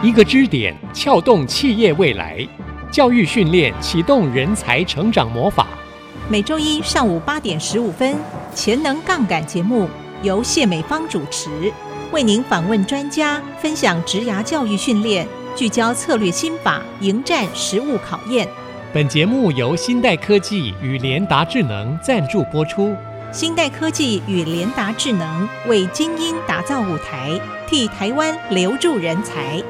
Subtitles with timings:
[0.00, 2.46] 一个支点，撬动企业未来。
[2.88, 5.66] 教育训练启动人才成长魔法。
[6.28, 8.16] 每周一上午八点十五分，
[8.54, 9.88] 潜能杠杆节目
[10.22, 11.50] 由谢美芳主持，
[12.12, 15.26] 为您访问专家，分享职涯教育训练，
[15.56, 18.48] 聚焦策略心法，迎战实务考验。
[18.92, 22.94] 本节目由新代科技与联达智能赞助播出。
[23.30, 27.38] 新代科技与联达智能为精英打造舞台，
[27.68, 29.62] 替台湾留住人才。